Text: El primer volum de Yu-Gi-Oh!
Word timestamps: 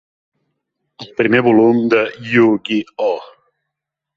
El 1.03 1.11
primer 1.19 1.41
volum 1.49 1.83
de 1.95 2.01
Yu-Gi-Oh! 2.33 3.15